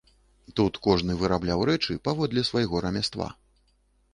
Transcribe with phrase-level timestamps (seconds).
[0.59, 3.29] Тут кожны вырабляў рэчы паводле свайго рамяства.